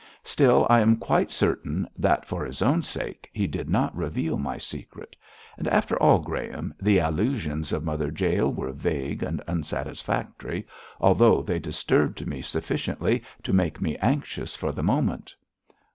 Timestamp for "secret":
4.57-5.15